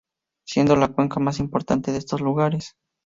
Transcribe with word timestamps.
Siendo 0.47 0.75
la 0.75 0.87
cuenca 0.87 1.19
más 1.19 1.37
importante 1.37 1.91
de 1.91 1.99
estos 1.99 2.21
lugares. 2.21 2.73